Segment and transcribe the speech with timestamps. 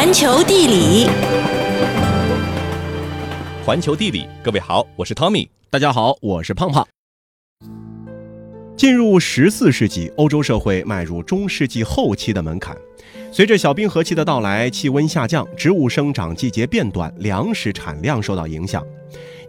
[0.00, 1.06] 环球地理，
[3.66, 6.88] 环球地理，各位好，我是 Tommy，大家好，我是胖胖。
[8.78, 12.74] 进入十四世纪，欧洲社会迈入中世纪后期的门槛。
[13.30, 18.82] 随着小冰河期的到来，气温下降，植物生长季节变短，粮食产量受到影响。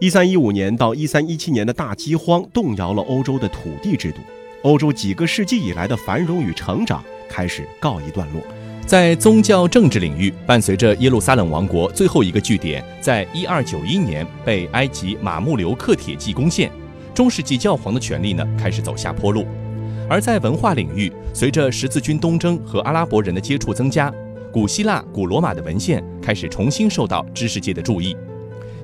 [0.00, 4.18] 一三一五年到一三一七年的大饥荒动摇了欧洲的土地制度，
[4.64, 8.42] 欧洲几个世纪以来的繁荣与成长开始告一段落。
[8.86, 16.70] 在宗教政治领域，伴随着耶路撒冷王国最后一个据点在一二九一年被埃及马木留克铁骑攻陷，
[17.14, 19.46] 中世纪教皇的权力呢开始走下坡路。
[20.10, 24.12] 而在文化领域，随着十字军东征和阿拉伯人的接触增加，
[24.52, 28.14] 古希腊、古罗马的文献开始重新受到知识界的注意。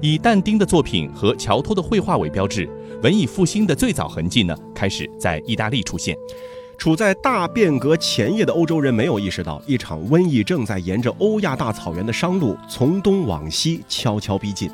[0.01, 2.67] 以但丁的作品和乔托的绘画为标志，
[3.03, 6.17] 文艺复兴的最早痕迹呢，开始在意大利出现。
[6.79, 14.71] 处在大变革前夜的欧洲人没有意识到，一场瘟疫正在沿着欧亚大草原的商路从东往西悄悄逼近。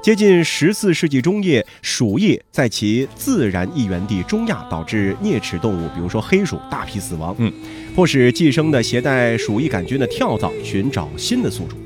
[0.00, 7.34] 接近十四世纪中叶，鼠疫在其自然疫源地中亚导致啮齿动物，比如说黑鼠，大批死亡。
[7.38, 7.52] 嗯，
[7.92, 11.76] 迫使寄生的携带鼠疫杆菌的跳蚤寻找新的宿主。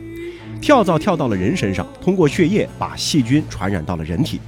[0.61, 4.39] 跳蚤跳到了人身上，通过血液把细菌传染到了人体。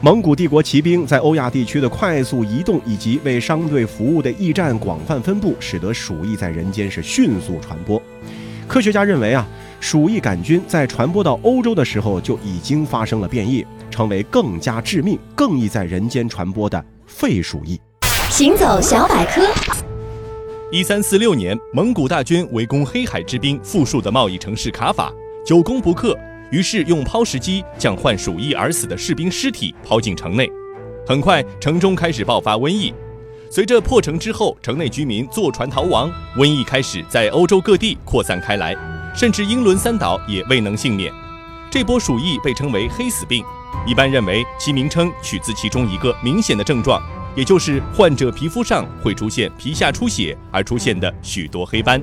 [0.00, 8.00] 蒙古帝国骑兵在欧亚地区的快速移动，以及为商队服务的驿站广泛分布，使得鼠疫在人间是迅速传播。
[8.68, 9.46] 科学家认为啊。
[9.80, 17.80] 鼠疫杆菌在传播到欧洲的时候就已经发生了变异，成为更加致命、更易在人间传播的肺鼠疫。
[18.28, 19.40] 行走小百科。
[20.72, 25.12] 一三四六年，蒙古大军围攻黑海之滨富庶的贸易城市卡法，
[25.46, 26.18] 久攻不克，
[26.50, 30.50] 于是用抛石机将患鼠疫而死的士兵尸体抛进城内。
[31.06, 32.92] 很快，城中开始爆发瘟疫。
[33.50, 38.76] 随着破城之后，城内居民坐船逃亡，瘟疫开始在欧洲各地扩散开来。
[39.14, 41.12] 甚至英伦三岛也未能幸免。
[41.70, 43.42] 这波鼠疫被称为“黑死病”，
[43.86, 47.02] 一般认为其名称取自其中一个明显的症状，
[47.34, 52.00] 也就是患者皮肤上会出现皮下出血而出现的许多黑斑。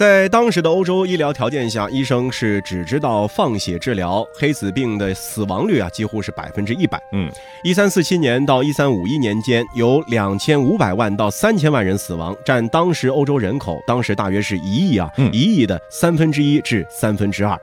[0.00, 6.98] 在当时的欧洲医疗条件下，医生是只知道放血治疗，黑死病的死亡率啊几乎是百分之一百。
[7.12, 7.30] 嗯，
[7.62, 17.54] 一三四七年到一三五一年间，有两千五百万到三千万人死亡，占当时欧洲人口当时大约是一亿啊一亿的三分之一至三分之二。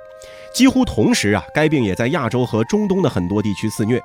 [0.53, 3.99] 几乎同时啊，该病也在亚洲和中东的很多地区肆虐。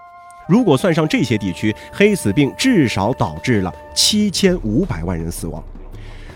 [0.48, 5.62] 如果算上这些地区，黑死病至少导致了七千五百万人死亡。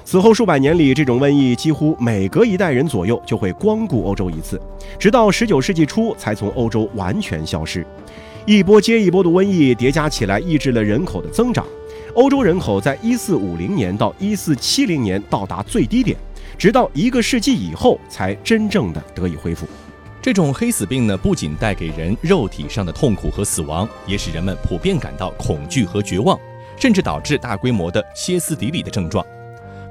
[0.06, 4.58] 此后数百年里，这种瘟疫几乎每隔一代人左右就会光顾欧洲一次，
[5.00, 7.84] 直到十九世纪初才从欧洲完全消失。
[8.44, 11.66] 一波接一波的瘟疫叠加起来，抑制了人口的增长。
[12.14, 16.16] 欧洲人口在一四五零年到一四七零年到达最低点，
[16.56, 19.66] 直到一个世纪以后才真正的得以恢复。
[20.22, 26.38] 这种黑死病呢，不仅带给人肉体上的痛苦和死亡，也使人们普遍感到恐惧和绝望，
[26.78, 29.26] 甚至导致大规模的歇斯底里的症状。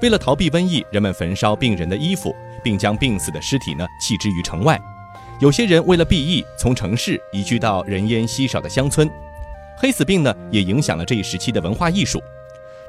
[0.01, 4.79] 为了逃避瘟疫，人们焚烧病人的衣服，并将病死的尸体呢弃之于城外。
[5.39, 9.09] 有些人为了避疫，从城市移居到人烟稀少的乡村。
[9.77, 12.21] 黑死病呢，也影响了这一时期的文化艺术。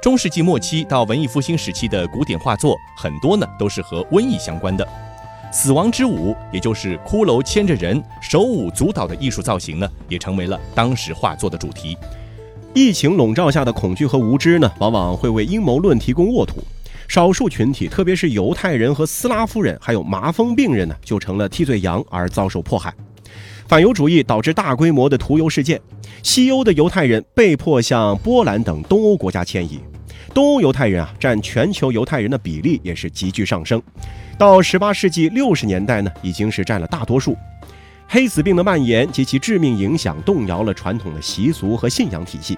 [0.00, 4.86] 中世纪末期到文艺复兴时期的古典画作，很多呢都是和瘟疫相关的。
[5.50, 11.96] 死亡之舞，也就是骷髅牵着人手舞足蹈的艺术造型呢，也成为了当时画作的主题。
[12.74, 16.62] 疫情笼罩下的恐惧和无知呢，往往会为阴谋论提供沃土。
[17.08, 22.92] 少数群体，特别是犹太人和斯拉夫人，还有麻风病人呢，就成了替罪羊而遭受迫害。
[23.66, 25.80] 反犹主义导致大规模的屠犹事件，
[26.22, 29.80] 西欧的犹太人被迫向波兰等东欧国家迁移。
[30.34, 33.82] 东欧犹太人啊，占全球犹太人的比例也是急剧上升。
[34.38, 37.36] 到十八世纪六十年代呢，已经是占了大多数。
[38.06, 42.56] 黑死病的蔓延及其致命影响，动摇了传统的习俗和信仰体系。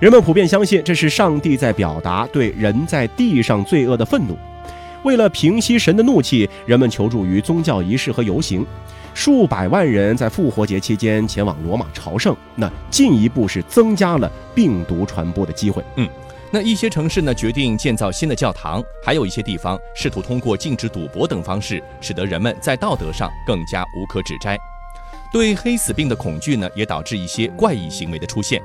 [0.00, 4.36] 人们普遍相信这是上帝在表达对人在地上罪恶的愤怒。
[5.04, 8.66] 为了平息神的怒气，人们求助于宗教仪式和游行。
[9.14, 15.84] 数百万人在复活节期间前往罗马朝圣，那进一步是增加了病毒传播的机会。
[15.96, 16.08] 嗯，
[16.50, 24.58] 那一些城市呢决定建造新的教堂，还有一些地方试图通过禁止赌博等方式，使得人们在道德上更加无可指摘。
[25.32, 28.60] 对黑死病的恐惧呢，也导致一些怪异行为的出现。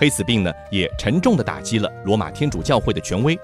[0.00, 3.38] 黑死病呢，也沉重地打击了罗马天主教会的权威。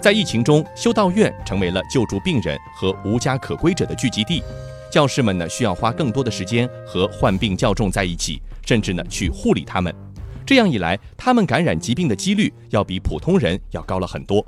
[0.00, 4.40] 在疫情中，修道院成为了救助病人和无家可归者的聚集地。
[4.92, 9.92] 教师们呢，需要花更多的时间和患病教众在一起，甚至呢去护理他们。
[10.46, 14.46] 这样一来，他们感染疾病的几率要比普通人要高了很多。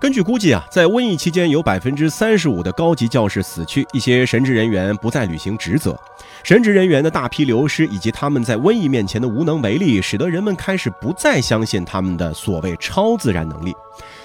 [0.00, 5.94] 根据估计啊，在瘟疫期间，有百分之三十五的高级教士死去，一些神职人员不再履行职责。
[6.42, 13.74] 神职人员的大批流失，以及他们在瘟疫面前的无能为力，使得人们开始不再相信他们的所谓超自然能力。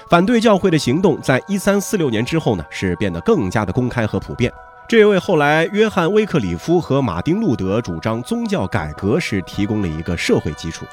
[0.07, 4.49] 反对教会的行动，在一三四六年之后呢，是变得更加的公开和普遍。
[4.87, 10.85] 这也为后来约翰·威克里夫和马丁·路德主张宗教改革时提供了一个社会基础。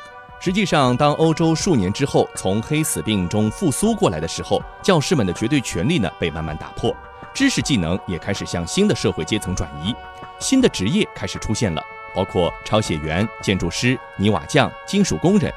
[0.45, 6.93] 实际上，当欧洲数年之后从黑死病中复苏过来的时候，教师们的绝对权力呢被慢慢打破，
[7.33, 9.95] 知识技能也开始向新的社会阶层转移，
[10.41, 11.81] 新的职业开始出现了，
[12.13, 15.55] 包括抄写员、建筑师、泥瓦匠、金属工人，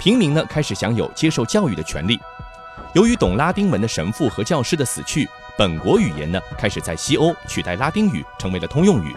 [0.00, 2.18] 平民呢开始享有接受教育的权利。
[2.92, 9.14] 由于懂拉丁文的神父和教师的死去，本国语言呢开始在西欧取代拉丁语成为了通用语，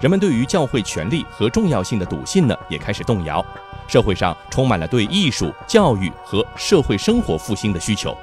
[0.00, 3.44] 人们对于教会权力和重要性的笃信呢也开始动摇。
[3.88, 8.16] 社会上充满了对艺术、教育和社会生活复兴的需求。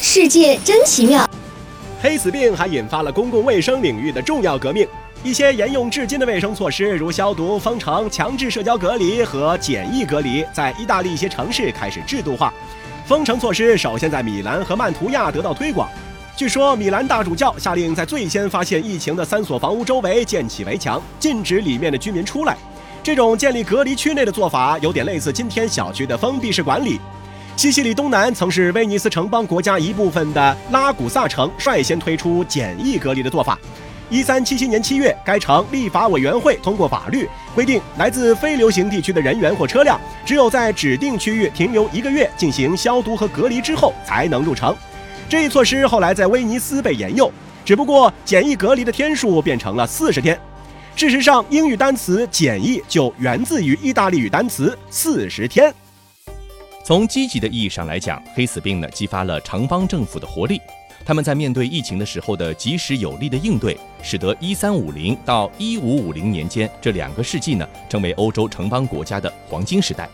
[0.00, 1.28] 世界真奇妙。
[2.02, 4.86] 黑死病还引发了公共卫生领域的重要革命。
[5.22, 12.52] 一些沿用至今的卫生措施，如消毒、封城、强制社交隔离和简易隔离，在意大利一些城市开始制度化。
[13.06, 15.88] 封城措施首先在米兰和曼图亚得到推广。
[16.36, 22.58] 据说，米兰大主教下令在最先发现疫情的三所房屋周围建起围墙，禁止里面的居民出来。
[23.04, 26.98] 这种建立隔离区内的做法有点类似今天小区的封闭式管理。
[27.54, 33.58] 西西里东南曾是威尼斯城邦国家一部分的拉古萨城率先推出简易隔离的做法。
[34.08, 44.74] 一三七七年七月，该城立法委员会通过法律，规定来自非流行地区的人员或车辆，只有在指定区域停留一个月进行消毒和隔离之后，才能入城。
[45.28, 47.30] 这一措施后来在威尼斯被沿用，
[47.66, 50.40] 只不过简易隔离的天数变成了四十天。
[50.96, 55.74] 事实上，英语单词“简易”就源自于意大利语单词“四十天”。
[56.86, 60.60] 从积极的意义上来讲，黑死病呢激发了城邦政府的活力。
[61.04, 70.08] 他们在面对疫情的时候的及时有力的应对，使得1350到1550年间这两个世纪呢成为欧洲城邦国家的黄金时代。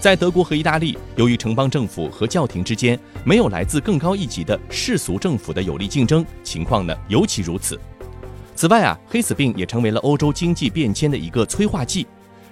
[0.00, 7.80] 在德国和意大利，由于城邦政府和教廷之间没有来自更高一级的世俗政府的有力竞争，情况呢尤其如此。
[8.58, 12.04] 此外啊，黑死病也成为了欧洲经济变迁的一个催化剂。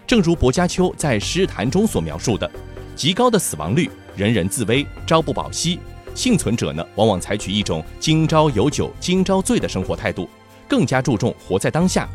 [0.07, 2.49] 正如薄伽丘在《诗坛》中所描述的，
[2.95, 5.81] 极高的死亡率，人人自危，朝不保夕。
[6.15, 10.29] 幸存者呢，往往采取一种今朝有酒今朝醉的生活态度，
[10.69, 12.09] 更加注重活在当下。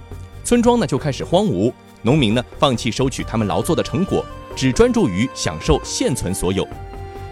[0.45, 6.65] 村庄呢就开始荒芜，农民呢放弃收取他们劳作的成果，只专注于享受现存所有。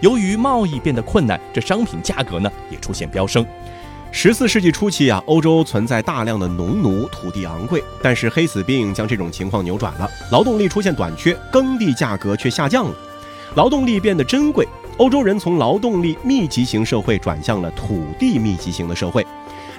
[0.02, 3.46] 由于贸易变得困难，这商品价格呢也出现飙升。
[4.12, 7.82] 十四世纪初期啊，欧洲存在大量的农奴，土地昂贵。
[8.02, 12.94] 但是黑死病将这种情况扭转了，劳动力出现短缺，耕地价格却下降了，
[13.54, 14.66] 劳动力变得珍贵。
[14.98, 19.24] 欧洲人从劳动力密集型社会转向了土地密集型的社会，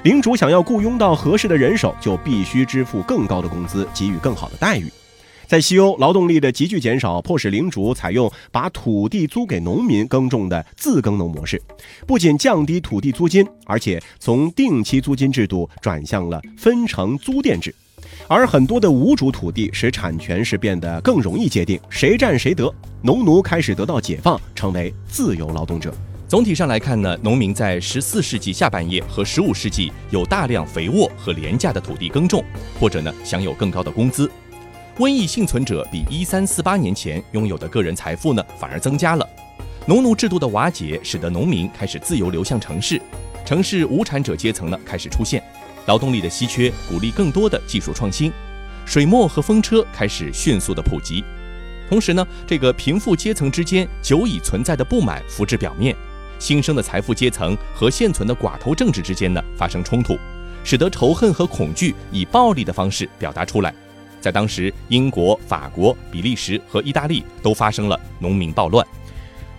[0.04, 4.92] 领主想要雇佣到合适的人手，就必须支付更高的工资，给予更好的待遇。
[5.52, 11.62] 在西欧，劳动力的急剧减少，迫使领主采用把土地租给农民耕种的自耕农模式，
[12.08, 17.76] 不仅降低土地租金，而且从定期租金制度转向了分成租佃制。
[18.30, 25.94] 而很多的无主土地使产权是变得更容易界定，谁占谁得，农奴开始得到解放，成为自由劳动者。
[26.30, 32.42] 总体上来看呢，农民在十四世纪下半叶和十五世纪有大量肥沃和廉价的土地耕种，
[32.80, 34.32] 或者呢享有更高的工资。
[34.98, 39.28] 瘟疫幸存者比一三四八年前拥有的个人财富呢，反而增加了。
[39.86, 43.02] 农奴制度的瓦解，使得农民开始自由流向城市，
[43.46, 45.42] 城市无产者阶层呢开始出现。
[45.88, 48.32] 劳动力的稀缺，鼓励更多的技术创新。
[48.86, 51.24] 水墨和风车开始迅速的普及。
[51.90, 55.96] 同时呢，这个贫富阶层之间久已存在的不满浮至表面。
[56.38, 60.18] 新生的财富阶层和现存的寡头政治之间呢发生冲突，
[60.64, 63.74] 使得仇恨和恐惧以暴力的方式表达出来。
[64.22, 68.86] 在当时，英国、法国、比利时和意大利都发生了农民暴乱。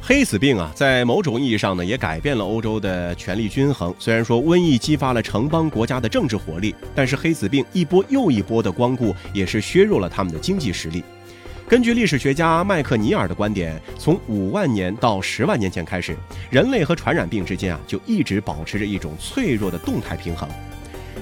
[0.00, 3.94] 黑死病啊，在某种意义上呢，也改变了欧洲的权力均衡。
[3.98, 11.04] 虽然说瘟疫激发了城邦国家的政治活力，但是黑死病一波又一波的光顾，也是削弱了他们的经济实力。
[11.68, 16.16] 根据历史学家麦克尼尔的观点，从五万年到十万年前开始，
[16.50, 20.48] 人类和传染病之间啊，就一直保持着一种脆弱的动态平衡。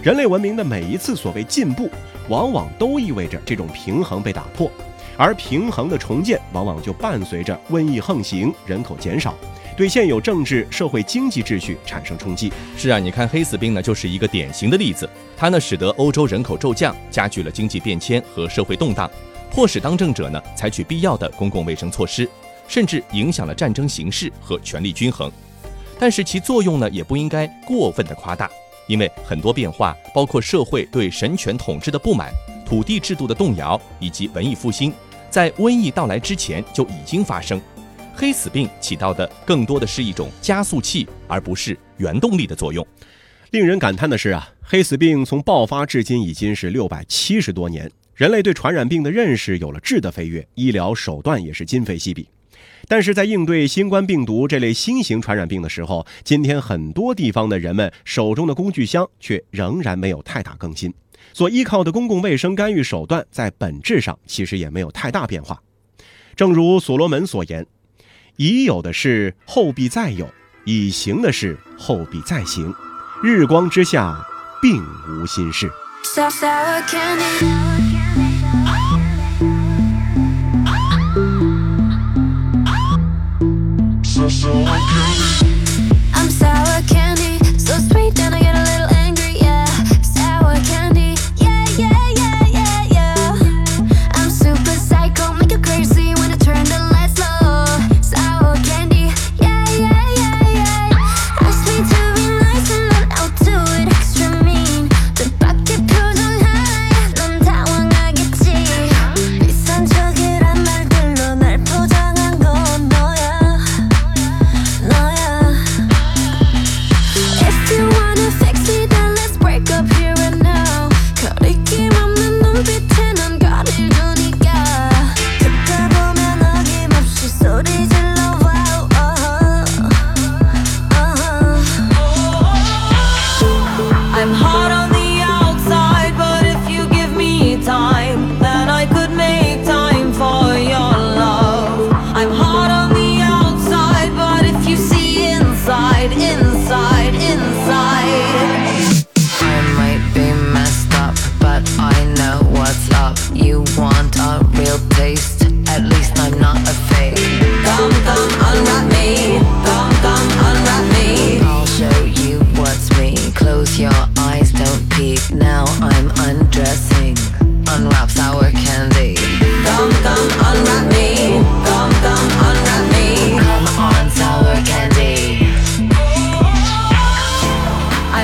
[0.03, 1.91] 人类文明的每一次所谓进步，
[2.29, 4.71] 往往都意味着这种平衡被打破，
[5.15, 9.35] 而平衡的重建往往就伴随着瘟疫横行、人口减少，
[9.77, 12.51] 对现有政治、社会、经济秩序产生冲击。
[12.79, 15.09] 是啊，你看黑死病呢，就是一个典型的例子。
[15.37, 19.11] 它呢，使得欧洲人口骤降，加剧了经济变迁和社会动荡，
[19.51, 22.27] 迫使当政者呢采取必要的公共卫生措施，
[22.67, 25.31] 甚至影响了战争形势和权力均衡。
[25.99, 28.51] 但是其作用呢，也不应该过分的夸大，
[28.91, 32.33] 因为很多变化，包括社会对神权统治的不满、
[32.67, 34.93] 土地制度的动摇以及文艺复兴，
[35.31, 37.61] 在瘟疫到来之前就已经发生。
[38.17, 42.85] 黑死病起到的更多的是一种加速器，而不是原动力的作用。
[43.53, 52.29] 令人感叹的是啊，黑死病从爆发至今已经是六百七十多年，人类对传染病的认识有了质的飞跃，医疗手段也是今非昔比。
[52.89, 60.93] 但是在应对新冠病毒这类新型传染病的时候，今天很多地方的人们手中的工具箱却仍然没有太大更新，
[61.33, 65.61] 所依靠的公共卫生干预手段在本质上其实也没有太大变化。
[66.35, 67.67] 正如所罗门所言
[68.37, 70.29] ：“已有的事后必再有，
[70.65, 72.75] 已行的事后必再行。”
[73.23, 74.27] 日光之下，
[74.63, 75.71] 并无新事。
[84.29, 85.95] sour candy.
[86.13, 88.90] I'm sour candy, so sweet, and I get a little.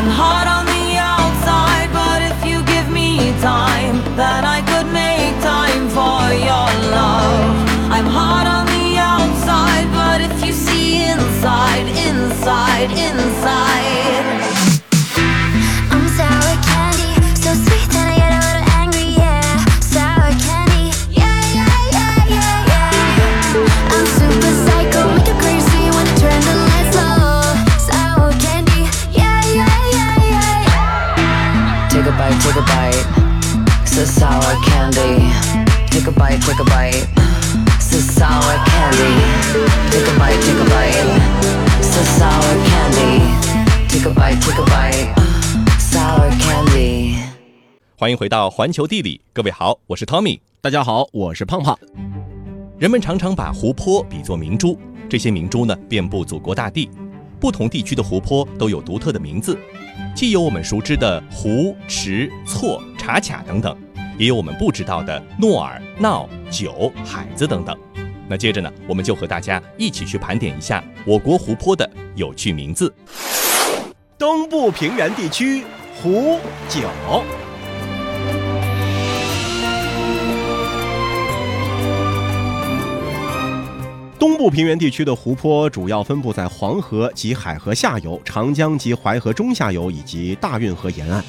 [0.08, 0.45] and.
[47.98, 51.76] 欢迎回到环球地理，各位好，我是 Tommy，大家好，我是胖胖。
[52.78, 56.88] 人们常常把湖泊比作明珠，这些明珠呢遍布祖国大地，
[57.40, 59.58] 不同地区的湖泊都有独特的名字，
[60.14, 63.76] 既有我们熟知的湖、池、错、茶卡等等，
[64.18, 67.76] 也有我们不知道的诺尔、闹、九、海子等等。
[68.28, 72.92] 那接着呢，我们就和大家一起去盘点一下我国湖泊的有趣名字。
[74.18, 75.62] 东部平原地区
[76.02, 76.80] 湖九。
[84.18, 91.22] 东部平原地区的湖泊主要分布在黄河及海河下游、长江及淮河中下游以及大运河沿岸。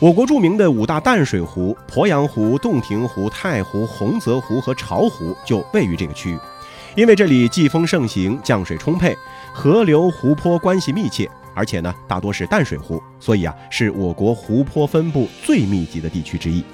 [0.00, 6.38] 我国著名的五大淡水湖——鄱阳湖、洞庭湖、太湖、洪泽湖和巢湖就位于这个区域。
[6.96, 9.14] 因为这里季风盛行，降水充沛，
[9.52, 16.64] 河流湖泊关系密切，而且呢大多是淡水湖，所以啊是我国湖泊分布最密集的地区之一。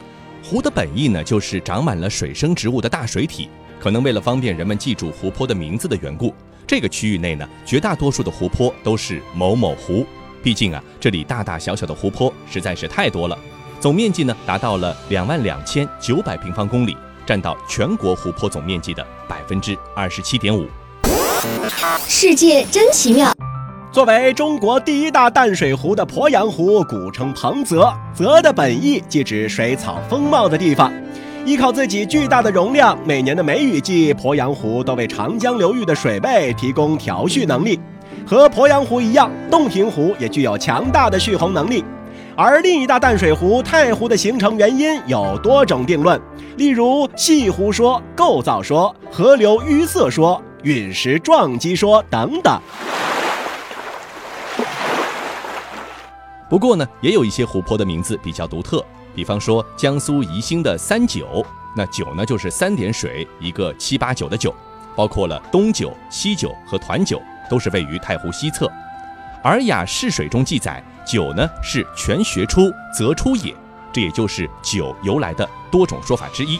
[0.41, 3.51] 湖的本意呢就是长满了水生植物的大水体。
[3.81, 6.33] 可能为了方便人们记住湖泊的名字的缘故，
[6.65, 10.07] 这个区域内呢，绝大多数的湖泊都是某某湖。
[10.47, 13.37] 毕竟啊，这里大大小小的湖泊实在是太多了，
[13.81, 20.69] 总面积呢达到了两万两千九百平方公里，占到全国湖泊总面积的百分之二十七点五。
[22.07, 23.35] 世界真奇妙。
[23.91, 30.93] 作为中国第一大淡水湖的鄱阳湖，古称彭泽，泽的本意即指水草丰茂的地方。
[31.45, 37.81] 依靠自己巨大的容量，每年的梅雨季，鄱阳湖都为长江流域的水位提供调蓄能力。
[38.25, 41.85] 和鄱阳湖一样，洞庭湖也具有强大的蓄洪能力。
[42.37, 46.21] 而另一大淡水湖太湖的形成原因有多种定论，
[46.57, 52.61] 例如细湖说、构造说、河流淤塞说、陨石撞击说等等。
[56.49, 58.85] 不过呢，也有一些湖泊的名字比较独特。
[59.15, 61.45] 比方说江苏宜兴的三九，
[61.75, 64.55] 那九呢就是三点水一个七八九的九，
[64.95, 68.67] 包括了东九、西九和团九，都是位于太湖西侧。
[69.43, 73.55] 《尔雅释水》中记载，酒呢是泉穴出则出也，
[73.93, 76.59] 这也就是酒由来的多种说法之一。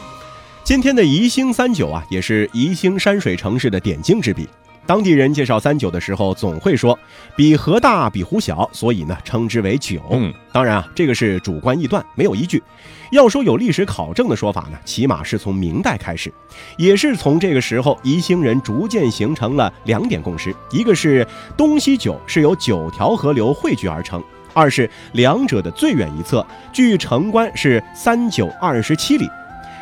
[0.63, 4.47] 今天的宜兴三酒啊，也是宜兴山水城市的点睛之笔。
[4.87, 6.97] 当地人介绍三九的时候，总会说
[7.35, 10.01] 比河大，比湖小，所以呢称之为九。
[10.11, 12.63] 嗯，当然啊，这个是主观臆断，没有依据。
[13.11, 16.33] 要说有历史考证的说法呢，起码是从明代开始，
[16.77, 21.27] 也是从这个时候，宜兴人逐渐形成了两点共识：一个是
[21.57, 24.21] 东西九是由九条河流汇聚而成；
[24.53, 29.29] 二是两者的最远一侧距城关是三九二十七里。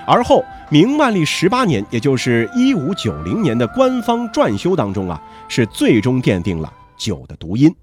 [0.07, 7.73] 而后，明万历十八年，也就是一五九零年的官方撰修当中啊，是最终奠定了九的读音。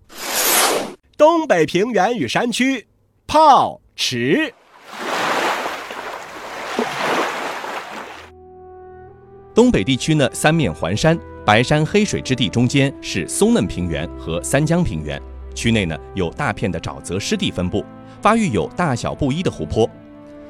[1.16, 2.86] 东北平原与山区，
[3.26, 4.54] 泡池。
[9.54, 15.20] 东北地区呢，三面环山，白山黑水之地，中间是松嫩平原和三江平原，
[15.54, 17.84] 区内呢有大片的沼泽湿地分布，
[18.22, 19.88] 发育有大小不一的湖泊。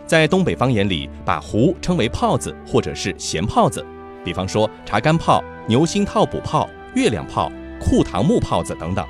[0.07, 3.85] 在东北方言里，把湖称为泡子或者是咸泡子，
[4.25, 9.07] 比方说茶干泡、牛心套补泡、月亮泡、裤塘木泡子等等。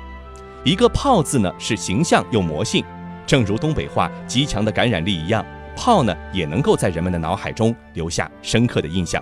[0.63, 2.83] 一个泡字呢是形象又魔性，
[3.25, 9.21] 正如东北话极强的感染力一样，泡呢也能够在人们的脑海中留下深刻的印象。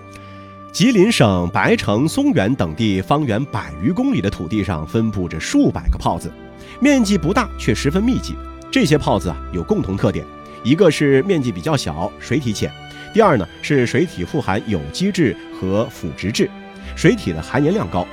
[0.72, 6.32] 吉林省白城、松原等地方圆百余公里的土地上分布着数百个泡子，
[6.80, 8.34] 面积不大却十分密集。
[8.70, 10.24] 这些泡子啊有共同特点。
[10.62, 12.70] 一个是面积比较小，水体浅；
[13.12, 16.48] 第二呢是水体富含有机质和腐殖质，
[16.94, 18.06] 水体的含盐量高。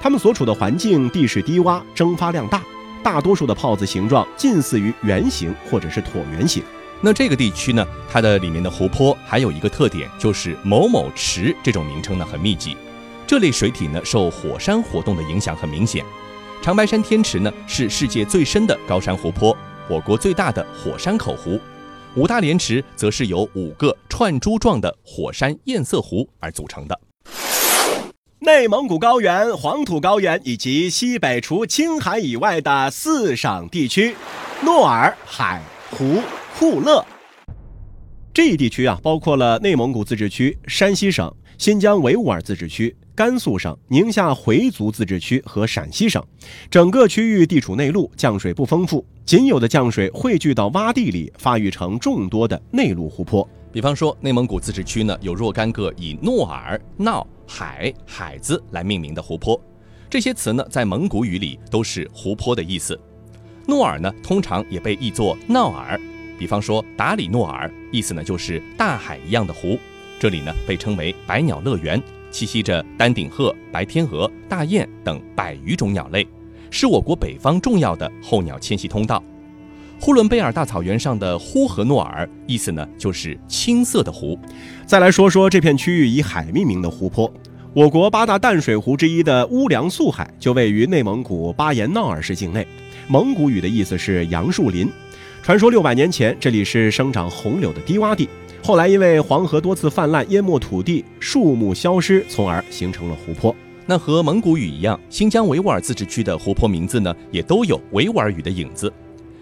[0.00, 2.62] 它们所处的环境地势低洼，蒸发量大，
[3.02, 6.62] 大多数的泡子形状近似于圆形或者是椭圆形。
[7.00, 12.76] 那这个地区呢，它的里面的湖泊还有一个特点，就是某某池这种名称呢很密集。
[13.26, 16.04] 这类水体呢受火山活动的影响很明显。
[16.60, 19.56] 长白山天池呢是世界最深的高山湖泊，
[19.88, 21.60] 我国最大的火山口湖。
[22.16, 27.00] 五大连池则是由五个串珠状的火山堰塞湖而组成的。
[28.38, 34.14] 内蒙古高原、黄土高原以及西北除青海以外的四省地区，
[34.62, 36.22] 诺尔海湖
[36.56, 37.04] 库勒。
[38.34, 42.92] 这一地区啊，包括了内蒙古自治区、山西省、新疆维吾尔自治区。
[43.14, 46.20] 甘肃省、宁夏回族自治区和陕西省，
[46.68, 53.48] 整个区域地处内陆，降水不丰富，仅有的降水汇聚到洼地里，发育成众多的内陆湖泊。
[53.70, 59.60] 比方说，内蒙古自治区呢，有若干个以诺尔、闹、海、海子来命名的湖泊，
[60.10, 62.98] 这些词呢，在蒙古语里都是湖泊的意思。
[63.68, 66.00] 诺尔呢，通常也被译作闹尔。
[66.38, 69.78] 比方说，达里诺尔，意思呢就是大海一样的湖，
[70.18, 72.02] 这里呢被称为百鸟乐园。
[72.32, 76.26] 栖息着丹顶鹤、白天鹅、大雁等百余种鸟类，
[76.68, 79.22] 是我国北方重要的候鸟迁徙通道。
[80.00, 84.36] 呼伦贝尔大草原上的呼和诺尔，意思呢就是青色的湖。
[84.84, 87.32] 再来说说这片区域以海命名的湖泊，
[87.72, 92.66] 我国八大淡水湖之一的乌梁素海就位于内蒙古巴彦淖尔市境内，
[93.06, 94.90] 蒙古语的意思是杨树林。
[95.44, 98.26] 传说六百年前这里是生长红柳的低洼地。
[98.62, 103.54] 后来因为黄河多次泛滥淹没土地，树木消失，从而形成了湖泊。
[103.84, 108.90] 那和蒙古语一样，新疆维吾尔自治区的湖泊名字呢，也都有维吾尔语的影子。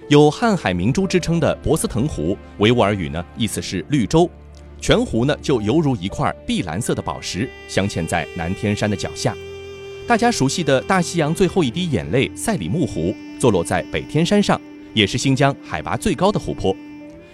[0.09, 4.29] 有瀚海明珠之称的博斯腾湖，维吾尔语呢意思是绿洲，
[4.81, 9.37] 全湖呢就犹如一块碧蓝色的宝石，镶嵌在南天山的脚下。
[10.09, 14.61] 大家熟悉的大西洋最后一滴眼泪赛里木湖，坐落在北天山上，
[14.95, 16.77] 也是新疆海拔最高的湖泊。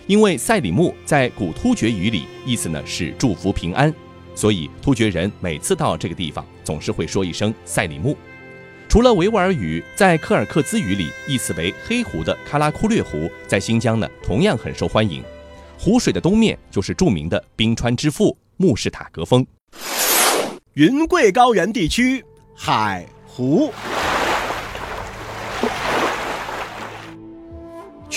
[0.07, 3.93] 因为赛里木在古突厥语里意思呢是祝福平安，
[4.35, 8.17] 所以突厥人每次到这个地方总是会说一声赛里木。
[8.89, 15.23] 除了维吾尔语，在柯尔克孜语里意思为黑湖的喀拉库略湖，在新疆呢同样很受欢迎。
[15.79, 19.47] 湖水的东面就是著名的冰川之父慕士塔格峰。
[20.73, 22.25] 云贵高原地区
[22.57, 23.71] 海湖。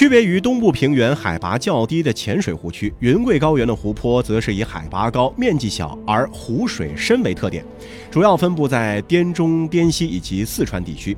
[0.02, 7.64] 区别于东部平原海拔较低的浅水湖区，云贵高原的湖泊则是以海拔高、面积小而湖水深为特点，
[8.10, 11.16] 主要分布在滇中、滇西以及四川地区。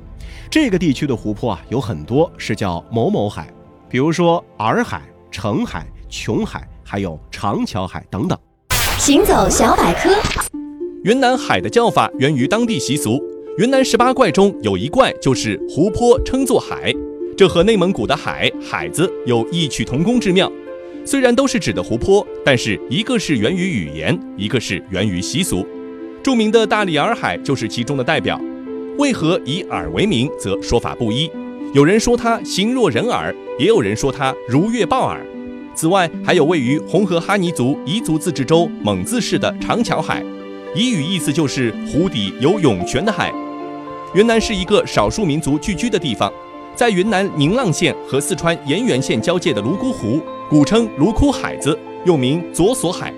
[0.51, 3.47] 这个地区的湖泊啊，有很多是叫某某海，
[3.87, 8.37] 比如说洱海、澄海、琼海，还有长桥海等等。
[8.99, 10.09] 行走小百科，
[11.05, 13.23] 云南海的叫法源于当地习俗，
[13.57, 16.93] 云南十八怪中有一怪就是湖泊称作海。
[17.35, 20.51] 这和内蒙古的海海子有异曲同工之妙，
[21.03, 25.65] 虽然都是指的湖泊，但是一个是源于语言，一个是源于习俗。
[26.21, 28.39] 著名的大理洱海就是其中的代表。
[28.97, 31.29] 为何以洱为名，则说法不一。
[31.73, 35.19] 有人说它形若人耳，也有人说它如月豹耳。
[35.75, 40.23] 此外，还有位于红河哈尼族彝族自治州蒙自市的长桥海，
[40.75, 43.33] 彝语意思就是湖底有涌泉的海。
[44.13, 46.31] 云南是一个少数民族聚居的地方。
[46.75, 53.13] 在云南宁蒗县和四川盐源县交界的泸沽湖，古称泸沽海子，又名左索海。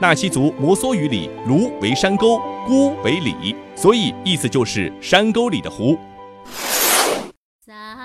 [0.00, 5.98] 纳西族摩梭语里“泸”为山沟，“沽”为里，所以意思就是山沟里的湖。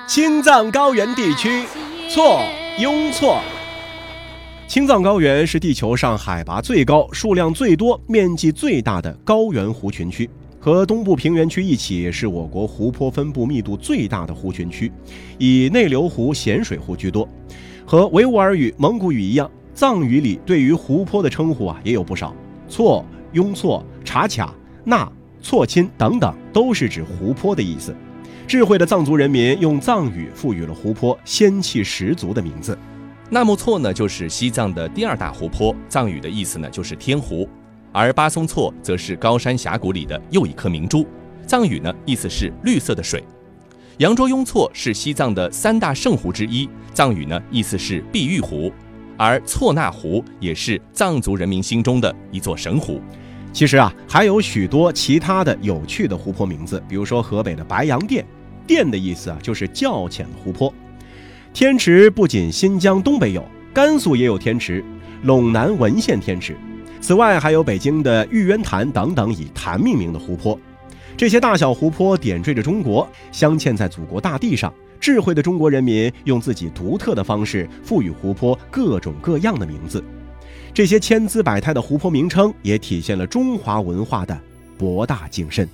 [0.05, 1.63] 青藏高原地区，
[2.09, 2.41] 错，
[2.77, 3.39] 雍错。
[4.67, 10.29] 青藏高原是地球上海拔最高、数量最多、面积最大的高原湖群区。
[10.59, 14.91] 和东部平原区一起，是我国湖泊分布密度最大的湖群区，
[15.37, 17.27] 以内流湖、咸水湖居多。
[17.85, 22.35] 和维吾尔语、蒙古语一样，藏语里对于湖泊的称呼啊也有不少，
[22.67, 25.09] 错、雍错、察卡、纳、
[25.41, 27.95] 错钦等等，都是指湖泊的意思。
[28.45, 32.77] 智慧的藏族人民用藏语赋予了湖泊仙气十足的名字。
[33.29, 37.47] 纳木错呢，就是西藏的第二大湖泊，藏语的意思呢就是天湖。
[37.91, 41.07] 而巴松措则是高山峡谷里的又一颗明珠，
[41.47, 43.23] 藏语呢意思是绿色的水。
[43.97, 48.71] 羊卓雍措是西藏的三大圣湖之一，藏语呢意思是碧玉湖。
[49.17, 53.01] 而措那湖也是藏族人民心中的一座神湖。
[53.51, 58.25] 其实啊，还有许多其他的有趣的湖泊名字，比如说河北的白洋淀，
[58.65, 60.73] 淀的意思啊就是较浅的湖泊。
[61.51, 64.81] 天池不仅新疆东北有，甘肃也有天池，
[65.25, 66.55] 陇南文县天池。
[67.01, 70.59] 此外，还有北京的玉渊潭等等以潭命名的湖泊，
[71.17, 74.73] 这些大小湖泊点缀着中国，镶嵌在祖国大地上。
[74.99, 80.03] 智慧的中国人民用自己独特的方式赋予湖泊各种各样的名字，
[80.73, 84.37] 这些千姿百态的湖泊名称也体现了中华文化的
[84.77, 85.67] 博大精深。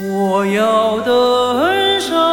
[0.00, 2.27] 我要登上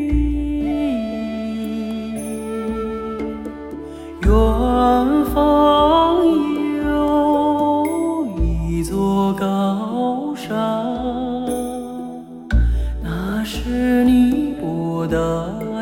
[0.00, 0.72] 意
[4.22, 4.30] 远
[5.34, 6.16] 方
[6.82, 8.26] 有
[8.66, 10.48] 一座高山
[13.02, 15.14] 那是你博大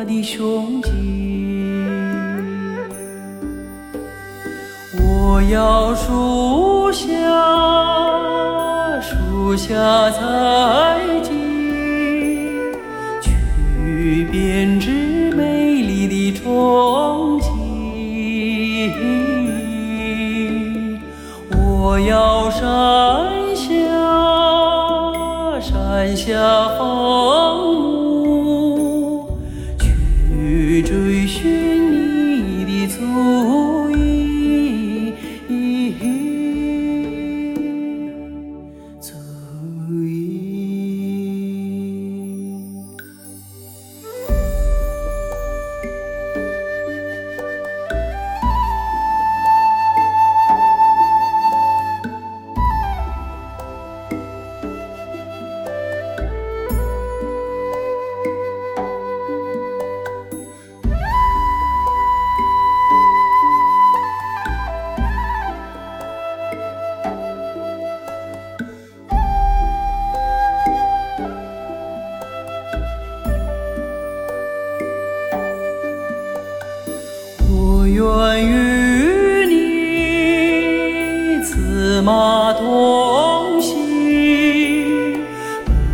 [0.03, 1.87] 的胸襟
[4.99, 7.07] 我要树下
[8.99, 11.20] 树下采
[26.31, 26.80] Ch
[82.01, 83.75] 马东西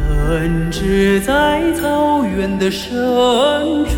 [0.07, 2.89] 奔驰在草原的深
[3.85, 3.97] 处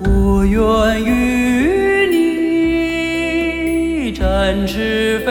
[0.00, 5.21] 我愿与你展翅